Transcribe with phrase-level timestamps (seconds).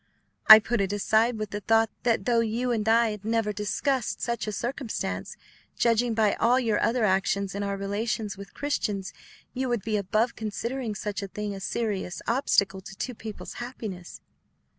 [0.47, 4.19] I put it aside with the thought that though you and I had never discussed
[4.19, 5.37] such a circumstance,
[5.77, 9.13] judging by all your other actions in our relations with Christians,
[9.53, 14.21] you would be above considering such a thing a serious obstacle to two people's happiness."